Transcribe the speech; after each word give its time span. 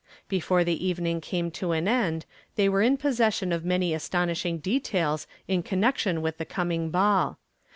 Before 0.27 0.63
the 0.63 0.83
evening 0.83 1.21
came 1.21 1.51
to 1.51 1.73
an 1.73 1.87
end 1.87 2.25
they 2.55 2.67
were 2.67 2.81
in 2.81 2.97
possession 2.97 3.51
of 3.51 3.63
many 3.63 3.93
astonishing 3.93 4.57
details 4.57 5.27
in 5.47 5.61
connection 5.61 6.23
with 6.23 6.39
the 6.39 6.43
coming 6.45 6.89
ball. 6.89 7.37